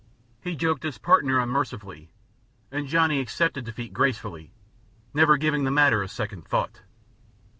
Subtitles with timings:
[0.41, 2.09] He joked his partner unmercifully,
[2.71, 4.51] and Johnny accepted defeat gracefully,
[5.13, 6.81] never giving the matter a second thought.